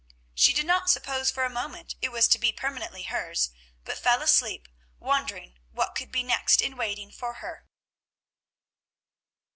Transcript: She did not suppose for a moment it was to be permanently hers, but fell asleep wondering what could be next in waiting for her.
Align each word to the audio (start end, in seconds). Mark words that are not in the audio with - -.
She 0.33 0.51
did 0.51 0.65
not 0.65 0.89
suppose 0.89 1.29
for 1.29 1.43
a 1.43 1.49
moment 1.51 1.93
it 2.01 2.11
was 2.11 2.27
to 2.29 2.39
be 2.39 2.51
permanently 2.51 3.03
hers, 3.03 3.51
but 3.85 3.99
fell 3.99 4.23
asleep 4.23 4.67
wondering 4.99 5.59
what 5.73 5.93
could 5.93 6.11
be 6.11 6.23
next 6.23 6.59
in 6.59 6.75
waiting 6.75 7.11
for 7.11 7.33
her. 7.35 7.67